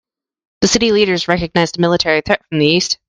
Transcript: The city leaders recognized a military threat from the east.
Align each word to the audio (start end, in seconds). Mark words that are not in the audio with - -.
The 0.61 0.67
city 0.67 0.91
leaders 0.93 1.27
recognized 1.27 1.77
a 1.77 1.81
military 1.81 2.21
threat 2.21 2.41
from 2.49 2.57
the 2.57 2.65
east. 2.65 2.97